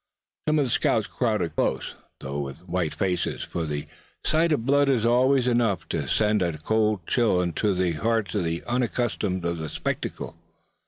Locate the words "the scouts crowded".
0.65-1.55